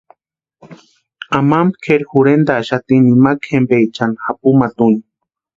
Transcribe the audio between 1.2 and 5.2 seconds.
Amampa kʼeri jorhentaaxati nimakwa jempaechani japumata úni.